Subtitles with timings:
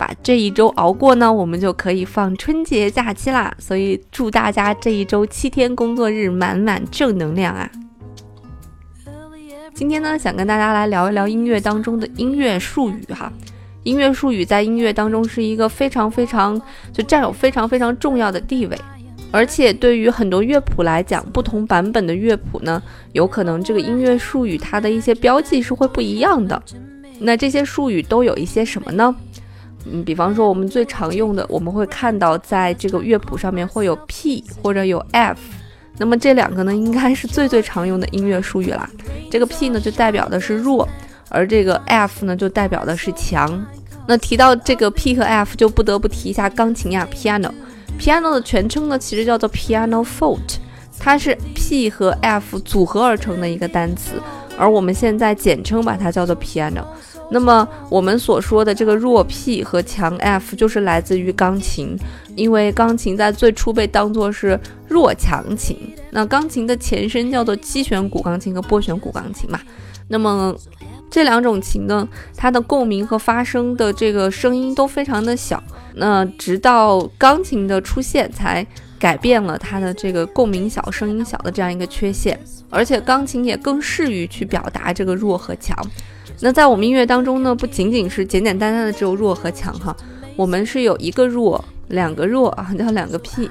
[0.00, 3.54] 把这一周熬过呢，我们就可以放春节假期啦。
[3.58, 7.70] 所以祝大家这一周七天工作日满满正能量啊！
[9.74, 13.30] 今天呢，想跟大家来聊一聊音乐当中的音乐术语哈。
[13.82, 16.58] 音乐术语在音乐当中是一个非常非常
[16.94, 18.78] 就占有非常非常重要的地位，
[19.30, 26.62] 而且对于很多乐谱来讲，不同版本的乐谱呢，有可能这个音乐术语它的一些标记是会不一样的。
[27.22, 29.14] 那这些术语都有一些什么呢？
[29.86, 35.40] 嗯，比方说我们最常用的，我们会看到在这个乐谱上面会有 P 或者有 F，
[35.96, 38.88] 那么这两个呢，应该是最最常用的音乐术语啦。
[39.30, 40.88] 这个 P 呢就代表的是弱，
[41.28, 43.64] 而这个 F 呢就代表的是强。
[44.06, 47.50] 那提到这个 P 和 F，就不得不提一下钢琴呀，piano。
[47.98, 50.56] piano 的全称呢其实叫做 piano forte，
[50.98, 54.20] 它是 P 和 F 组合而成的一个单词，
[54.58, 56.84] 而我们现在简称把它叫做 piano。
[57.30, 61.96] 那么我们所说的这个弱 P 和强 F 就是来自于钢琴，
[62.34, 65.76] 因为钢琴在最初被当作是弱强琴。
[66.10, 69.60] 那钢琴的前身叫做七弦古钢琴和拨弦古钢琴嘛。
[70.08, 70.52] 那么
[71.08, 75.62] 这两种琴呢，它的共鸣和发声的这个声音都非常的小。
[75.94, 78.66] 那直到钢琴的出现，才
[78.98, 82.38] 改变了它的这个共鸣小、声音小的这样一个缺陷。
[82.68, 85.76] 而且钢琴也更适于去表达这个弱和强。
[86.40, 89.94] 那在我们音乐当中呢，不仅仅是简简单单的只有弱和强哈，
[90.36, 93.48] 我们是有一个弱，两个弱啊，叫两个 P，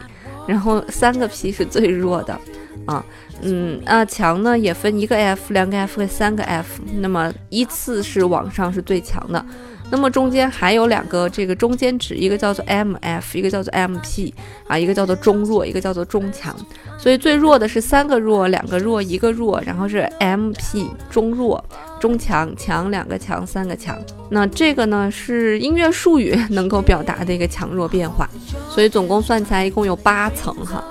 [0.48, 2.40] 然后三个 P 是最弱的
[2.86, 3.06] 啊，
[3.42, 9.46] 嗯，那强呢也分一个 F、两个 F 和三个 F，那么依次是往上是最强的。
[9.92, 14.32] 那么中间还有两个这个中间值，一个叫做 M F，一个叫做 M P，
[14.68, 16.56] 啊，一个叫做中弱，一个叫做中强。
[16.96, 21.64] 所以最弱的是三个弱，两个弱，一个弱，然后是 M P 中弱，
[22.00, 23.98] 中强强两个强，三个强。
[24.30, 28.30] 那这个呢是音乐术语能够表达的一个强弱变化。
[28.70, 30.84] 所以总共算起来一共有八层哈。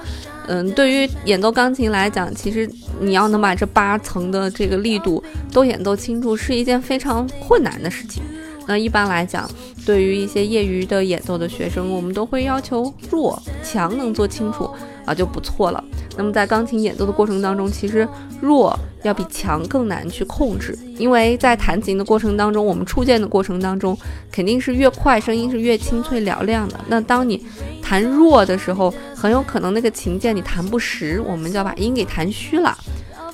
[0.46, 2.68] 嗯，对于演奏钢琴来讲，其实
[3.00, 8.22] 你要能把这八层的这个力度都演奏清楚，是一件非常困难的事情。
[8.66, 9.48] 那一般来讲，
[9.86, 14.70] 对于一些业余的演奏的学生，我们都会要求弱强能做清楚
[15.04, 15.82] 啊就不错了。
[16.18, 18.06] 那么在钢琴演奏的过程当中，其实
[18.40, 23.96] 弱要比强更难去控制，因为在弹琴的过程当中，我们触键的过程当中，
[24.32, 26.78] 肯定是越快声音是越清脆嘹亮的。
[26.88, 27.46] 那当你
[27.80, 32.76] 弹弱的时候，很有可能那个琴键你弹不实，我们就要把音给弹虚了。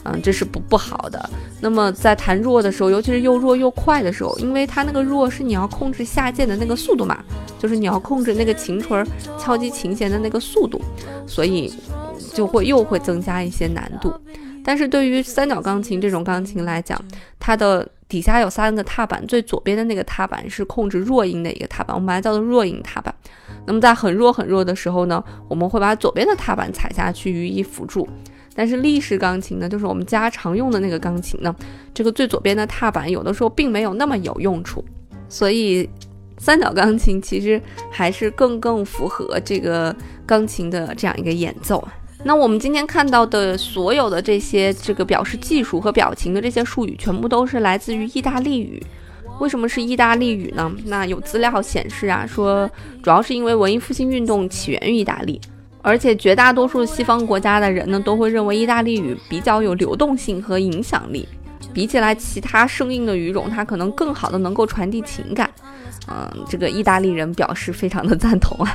[0.07, 1.31] 嗯，这是不不好的。
[1.63, 7.19] 那么在弹弱的时候，尤其是又弱又快的时候，因为它那个弱是你要控制下键的那个速度嘛，
[7.59, 9.03] 就是你要控制那个琴锤
[9.39, 10.79] 敲击琴弦的那个速度，
[11.27, 11.73] 所以
[12.35, 14.13] 就会又会增加一些难度。
[14.63, 17.01] 但是对于三角钢琴这种钢琴来讲，
[17.39, 23.15] 它的底下有三个踏板，最左边的那个踏板是控制弱音的一个踏板，我们把它叫做弱音踏板。
[23.67, 28.09] 那么在很弱很弱的时候呢，我们会把左边的踏板踩下去予以辅助。
[28.57, 31.55] 但是立式钢琴呢，就是我们家常用的那个钢琴呢，
[31.93, 34.83] 这个最左边的踏板有的时候并没有那么有用处，
[35.29, 35.89] 所以
[36.39, 41.87] 三角钢琴其实还是更更符合这个钢琴的这样一个演奏。
[42.25, 48.83] 那我们今天看到的所有的这些这个表示技术和表情的这些术语，全部都是来自于意大利语。
[49.41, 50.73] 为什么是意大利语呢？
[50.87, 52.69] 那有资料显示啊，说
[53.03, 55.41] 主要是因为文艺复兴运动起源于意大利。
[55.83, 61.29] 而且绝大多数西方国家的人呢，都会认为意大利语比较有流动性和影响力，
[61.75, 65.51] 比起来其他生硬的语种，它可能更好的能够传递情感。
[66.09, 68.75] 嗯，这个意大利人表示非常的赞同啊。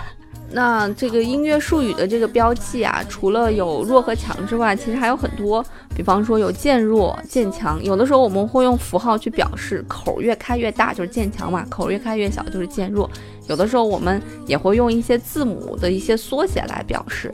[0.51, 5.63] 那这个音乐术语的这个标记啊，除了有弱和强之外，其实还有很多，
[5.95, 13.09] 比方说有渐弱、渐强，有的时候我们会用符号去表示，口越开越大就是渐强嘛，口越开越小就是渐弱。
[13.47, 17.33] 有的时候我们也会用一些字母的一些缩写来表示。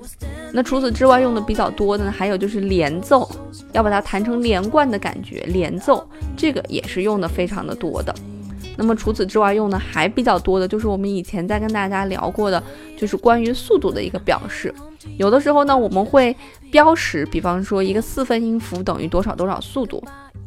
[0.53, 3.29] 那除此之外，用的比较多的呢，还有就是连奏，
[3.71, 8.13] 要把它弹成连贯的感觉，连奏这个也是用的非常的多的。
[8.77, 12.61] 那么除此之外，用的还比较多的就是我们以前在跟大家聊过的，
[12.97, 14.73] 就是关于速度的一个表示。
[15.17, 16.35] 有的时候呢，我们会
[16.71, 20.03] 标识，比方说一个四分音符等于多少多少速度。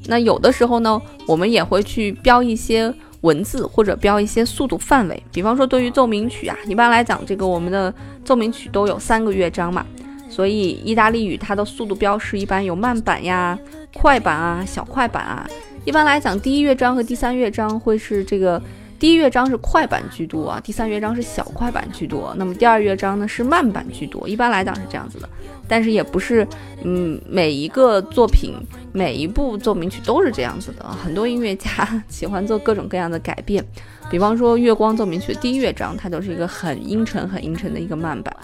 [0.06, 2.92] 那有的时候呢，我们也会去标一些
[3.22, 5.22] 文字或者标一些速度范围。
[5.32, 7.92] 比方说，对于奏鸣曲啊，一般来讲，这个我们的
[8.24, 9.86] 奏鸣曲都有三个乐章嘛，
[10.28, 13.58] 所以意大利语它的速度标识一般有慢板呀、
[13.94, 15.48] 快板啊、小快板啊。
[15.88, 18.62] 一般来讲，第一乐章和第三乐章会是这个。
[18.98, 22.34] 第一乐章是快板居多啊，第三乐章是小快板居多。
[22.36, 25.28] 那么第二乐章呢是慢板居多，一般来讲是这样子的。
[25.68, 26.44] 但是也不是，
[26.82, 28.54] 嗯，每一个作品、
[28.92, 30.84] 每一部奏鸣曲都是这样子的。
[30.84, 33.64] 很多音乐家喜欢做各种各样的改变。
[34.10, 38.34] 比方说《月光奏鸣曲》第一乐章，它就是一个很阴沉、很阴沉的一个慢板。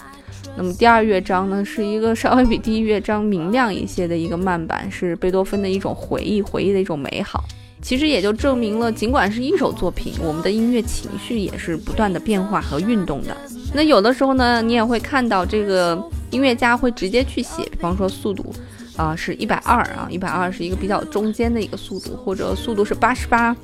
[0.55, 7.43] 那么第二乐章呢，是一个稍微比第一乐章明亮一些的一个慢板，是贝多芬的一种回忆，回忆的一种美好。
[7.85, 13.37] 其实也就证明了，尽管是一首作品，我们的音乐情绪也是不断的变化和运动的。
[13.75, 15.95] 那有的时候呢，你也会看到这个
[16.31, 18.51] 音乐家会直接去写，比方说速度，
[18.97, 23.55] 啊是一百二啊，一百二是一个比较中间的一个速度，或者速度是八十八，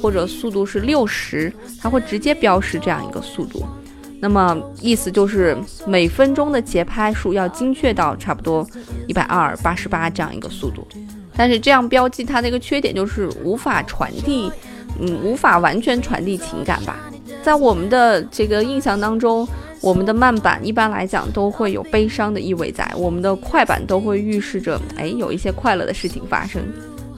[0.00, 1.52] 或者速度是六十，
[1.82, 3.66] 他会直接标识这样一个速度。
[4.20, 5.58] 那么意思就是
[5.88, 8.64] 每分钟的节拍数要精确到差不多
[9.08, 10.86] 一百二、八十八这样一个速度。
[11.36, 14.50] 但是这样标记它的一个缺点就是无法传递，
[15.00, 16.96] 嗯，无法完全传递情感吧。
[17.42, 19.46] 在我们的这个印象当中，
[19.80, 26.62] 我们的慢板一般来讲都会有悲伤的意味在，我们的快板都会预示着，哎，有一些快乐的事情发生。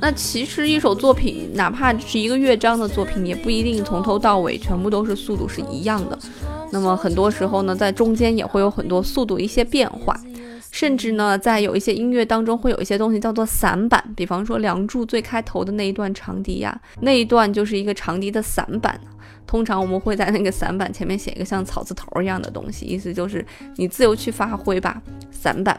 [0.01, 6.19] 那其实一首作品，哪怕是一个乐章的作品，也不一定从头到尾全部都是速度是一样的。
[6.71, 10.15] 那么很多时候呢，在中间也会有很多速度一些变化。
[10.79, 18.97] 甚至呢，在有一些音乐当中，会有一些东西叫做散板，比方说《梁祝》最开头的那一段长笛呀，那一段就是一个长笛的散板。
[19.45, 23.45] 通常我们会在那个散板前面写一个像草字头一样的东西，意思就是
[23.75, 25.03] 你自由去发挥吧，
[25.33, 25.77] 散板。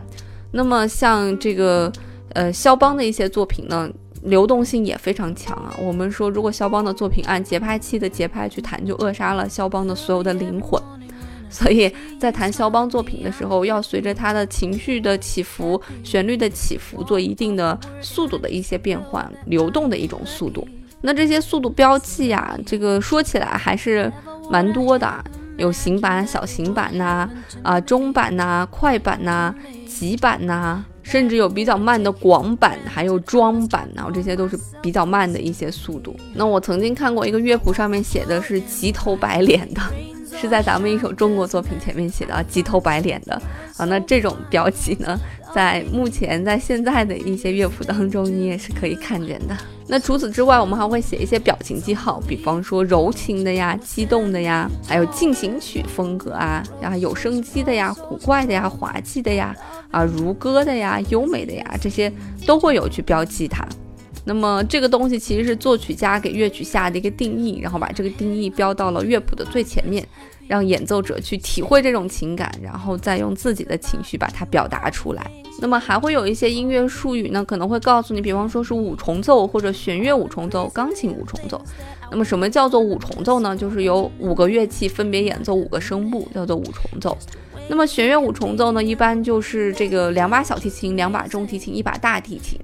[0.51, 1.89] 那么像这个
[2.33, 3.89] 呃肖邦的一些作品呢，
[4.23, 5.73] 流动性也非常强啊。
[5.81, 10.77] 我们说，如果肖邦的作品按节拍器的节拍去弹，就扼杀了肖邦的所有的灵魂。
[11.49, 20.67] 所以在弹肖邦作品的时候，要随着他的情绪的起伏、旋律的起伏，做一定的速度的一些变换、流动的一种速度。
[21.01, 24.11] 那这些速度标记呀，这个说起来还是
[24.51, 25.23] 蛮多的，
[25.57, 27.29] 有行板、小行板呐，
[27.63, 29.55] 啊中板呐、快板呐、
[29.87, 36.13] 急板呐，甚至有比较慢的广板，还有装板呐，这些都是比较慢的一些速度。
[36.35, 39.81] 那我曾经看过一个乐谱，上面写的是急头白脸的。
[40.39, 43.33] 是在咱们一首中国作品前面写的“鸡头白脸”的
[43.75, 45.19] 啊，那这种标记呢，
[45.53, 49.57] 在目前在现在的一些乐谱当中，你也是可以看见的。
[49.85, 59.53] 那除此之外，我们还会写一些表情记号，比方说柔情的呀、激动的呀，还有进行曲风格啊，然后有生机的呀、古怪的呀、滑稽的呀、
[59.91, 62.09] 啊如歌的呀、优美的呀，这些
[62.45, 63.67] 都会有去标记它。
[64.29, 70.07] 那么这个东西其实是作曲家给乐曲下的一个定义，然后把这个定义标到了乐谱的最前面，
[70.47, 75.31] 让演奏者去体会这种情感，然后再用自己的情绪把它表达出来。
[75.59, 81.59] 那么还会有一些音乐术语呢，可能会告诉你，比方说是五重奏或者弦乐五重奏、钢琴五重奏。
[82.11, 83.57] 那么什么叫做五重奏呢？
[83.57, 87.17] 就是有五个乐器分别演奏五个声部，叫做五重奏。
[87.67, 92.59] 那么弦乐五重奏呢，一般就是这个两把小提琴、两把中提琴、一把大提琴。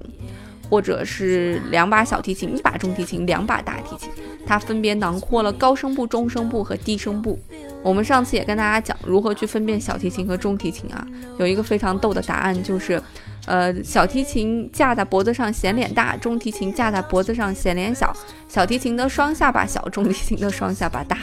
[0.68, 4.10] 或者是两把小提琴，一把中提琴，两把大提琴，
[4.46, 7.38] 它分别囊括了高声部、中声部和低声部。
[7.82, 11.06] 我们上次也跟大家讲如何去分辨小提琴和中提琴啊，
[11.38, 13.00] 有一个非常逗的答案，就是，
[13.46, 18.12] 呃，小提琴架在脖子上显脸大，中提琴架在脖子上显脸小，
[18.48, 21.16] 小提琴的双下巴小，中提琴的双下巴大，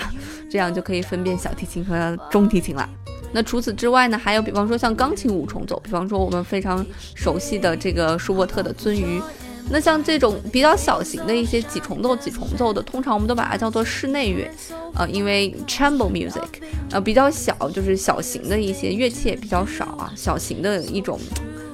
[0.50, 2.88] 这样就可以分辨小提琴和中提琴了。
[3.34, 6.86] 那除此之外呢，还有比方说像钢琴五重奏，比方说我们非常
[7.16, 9.22] 熟悉的这个舒伯特的鳟鱼。
[9.70, 14.46] 那像这种比较小型的一些几重奏、几重奏的，通常我们都把它叫做室内乐，
[14.94, 16.42] 呃，因为 chamber music，
[16.92, 21.18] 呃，比较小，就是小型的一些乐器也比较少啊，小型的一种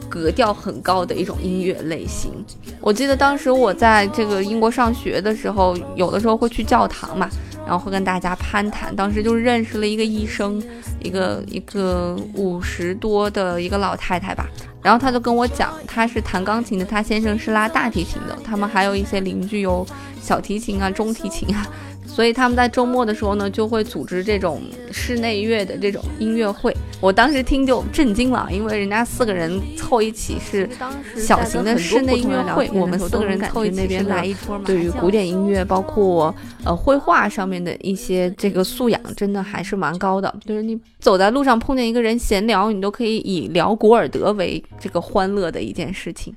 [0.07, 2.31] 格调很高的一种音乐类型。
[2.79, 7.27] 我记得当时我在这个英国上学的时候，有的时候会去教堂嘛。
[7.69, 10.59] 然后会跟大家攀谈，当时就认识了一个医生，
[11.03, 14.49] 一个一个五十多的一个老太太吧。
[14.81, 19.85] 然后她就跟我讲，她是弹钢琴的，她先生是拉大提琴的，他们还有一些邻居有
[20.19, 21.67] 小提琴啊、中提琴啊。
[22.07, 26.75] 所以他们在周末的时候呢，就会组织这种室内乐的这种音乐会。
[27.01, 30.69] 我当时听就震惊了，因为人家四个人凑一起是
[31.15, 34.65] 小型的室内音乐会，我们四个人凑一起是来一桌嘛。
[34.65, 36.33] 对于古典音乐，包括
[36.65, 40.33] 呃绘画上面的一些这个素养，真的还是蛮高的。
[40.45, 46.35] 就是你走在路上碰见一个人闲聊，你都可以以聊古尔德为这个欢乐的一件事情。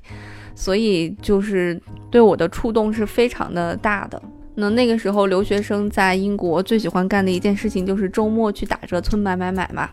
[0.55, 4.23] 所以就是对我的触动是非常的大的。
[4.55, 9.89] 那那个时候留学生在英国最喜欢干的一件事情就是周末去打折村买买买嘛。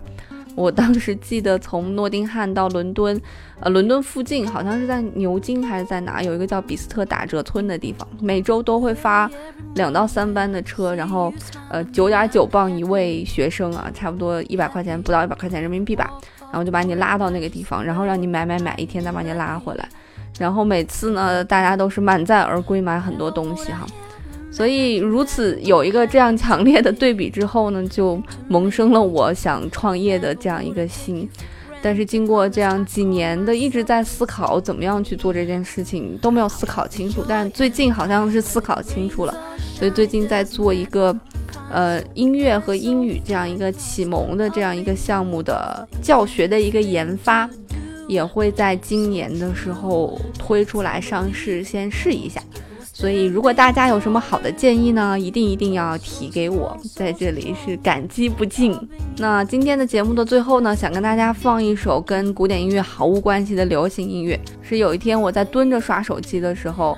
[0.59, 3.17] 我当时记得从诺丁汉到伦敦，
[3.61, 9.31] 呃，伦敦附近好像是在牛津还是在哪，有一个叫比斯特打折村的地方，每周都会发
[9.75, 11.33] 两到三班的车，然后
[11.69, 16.11] 呃九点九磅一位学生啊，差不多一百块钱不到一百块钱人民币吧，
[16.51, 19.87] 然后就把你拉到那个地方，然后让你买买买，一天再把你拉回来，
[20.37, 23.87] 然后每次呢大家都是满载而归，买很多东西哈。
[24.51, 31.29] 所以如此有一个这样强烈的对比之后呢，就萌生了我想创业的这样一个心。
[31.81, 37.23] 但是经过这样几年的一直在思考怎么样去做这件事情，都没有思考清楚。
[37.25, 39.33] 但最近好像是思考清楚了，
[39.75, 41.17] 所以最近在做一个，
[41.71, 47.49] 呃，音乐和英语这样一个启蒙的这样一个项目的教学的一个研发，
[48.09, 52.41] 也会在今年的时候推出来上市，先试一下。
[52.99, 58.77] 所以，如果大家有什么好的建议呢，一定一定要提给我，在这里是感激不尽。
[59.15, 66.97] 那今天的节目的最后呢，想跟大家放一首跟古典音乐毫无关系的流行音乐，是有一天我在蹲着刷手机的时候，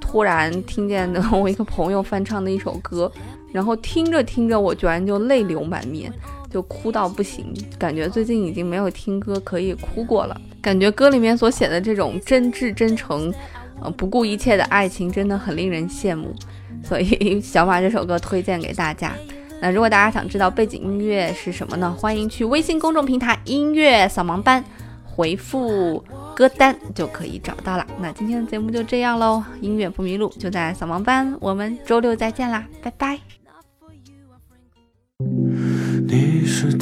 [0.00, 3.12] 突然听见的我一个朋友翻唱的一首歌，
[3.52, 6.10] 然后听着听着，我居然就泪流满面，
[6.50, 13.30] 就哭到不行，感觉最近已经没有听歌可以哭过了，感觉歌里面所写的这种真挚真诚。
[13.82, 16.34] 呃，不顾一切的爱情真的很令人羡慕，
[16.84, 19.12] 所以 想把这首歌推荐给大家。
[19.60, 21.94] 那如果大家想知道背景音乐是什么呢？
[21.96, 24.64] 欢迎去微信公众平台“音乐扫盲班”
[25.06, 26.02] 回复
[26.34, 27.86] 歌单就可以找到了。
[28.00, 33.18] 那今天的节目就这样喽，音乐不迷路就在扫盲班，我们周六再见啦，拜拜。
[36.08, 36.72] 你是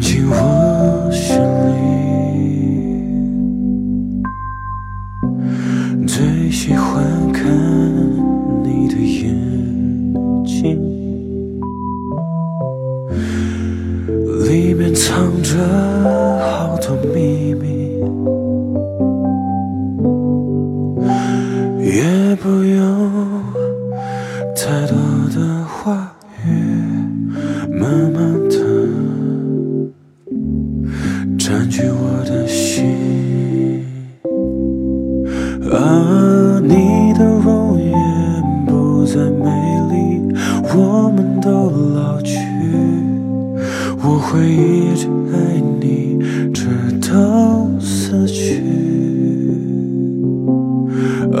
[0.00, 1.36] 进我心
[5.96, 7.44] 里，最喜欢看
[8.62, 9.34] 你的眼
[10.44, 10.78] 睛。
[14.48, 15.56] 里面藏着
[16.40, 17.66] 好多秘密，
[21.84, 23.42] 也不用
[24.54, 24.96] 太多
[25.34, 26.12] 的话
[26.46, 26.48] 语，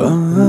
[0.00, 0.40] 到死去。
[0.40, 0.47] 啊。